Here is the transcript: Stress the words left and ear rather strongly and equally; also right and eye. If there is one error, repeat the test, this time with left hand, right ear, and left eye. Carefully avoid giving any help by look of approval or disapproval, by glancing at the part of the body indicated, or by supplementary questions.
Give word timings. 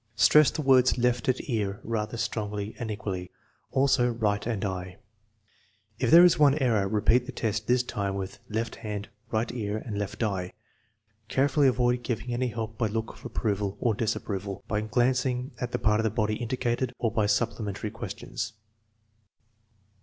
Stress 0.15 0.49
the 0.49 0.63
words 0.63 0.97
left 0.97 1.27
and 1.27 1.37
ear 1.47 1.79
rather 1.83 2.17
strongly 2.17 2.73
and 2.79 2.89
equally; 2.89 3.29
also 3.69 4.09
right 4.09 4.43
and 4.47 4.65
eye. 4.65 4.97
If 5.99 6.09
there 6.09 6.25
is 6.25 6.39
one 6.39 6.57
error, 6.57 6.87
repeat 6.87 7.27
the 7.27 7.31
test, 7.31 7.67
this 7.67 7.83
time 7.83 8.15
with 8.15 8.39
left 8.49 8.77
hand, 8.77 9.09
right 9.29 9.51
ear, 9.51 9.77
and 9.77 9.99
left 9.99 10.23
eye. 10.23 10.53
Carefully 11.27 11.67
avoid 11.67 12.01
giving 12.01 12.33
any 12.33 12.47
help 12.47 12.79
by 12.79 12.87
look 12.87 13.11
of 13.13 13.25
approval 13.25 13.77
or 13.79 13.93
disapproval, 13.93 14.63
by 14.67 14.81
glancing 14.81 15.51
at 15.61 15.71
the 15.71 15.77
part 15.77 15.99
of 15.99 16.03
the 16.03 16.09
body 16.09 16.33
indicated, 16.37 16.95
or 16.97 17.11
by 17.11 17.27
supplementary 17.27 17.91
questions. 17.91 18.53